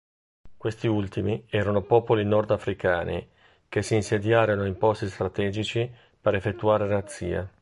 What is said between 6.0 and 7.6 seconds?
per effettuare razzie.